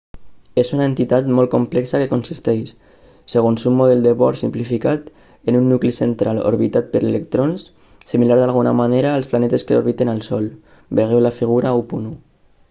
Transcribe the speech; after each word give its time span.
és 0.59 0.69
una 0.75 0.85
entitat 0.91 1.27
molt 1.39 1.49
complexa 1.55 1.99
que 2.03 2.07
consisteix 2.13 2.71
segons 3.33 3.65
un 3.71 3.75
model 3.81 4.01
de 4.05 4.13
bohr 4.21 4.39
simplificat 4.41 5.11
en 5.53 5.59
un 5.61 5.69
nucli 5.73 5.93
central 5.99 6.41
orbitat 6.53 6.89
per 6.95 7.03
electrons 7.11 7.67
similar 8.15 8.39
d'alguna 8.43 8.75
manera 8.83 9.15
als 9.21 9.33
planetes 9.37 9.67
que 9.69 9.81
orbiten 9.85 10.15
el 10.17 10.25
sol 10.33 10.51
vegeu 11.03 11.23
la 11.29 11.37
figura 11.41 11.79
1.1 11.87 12.13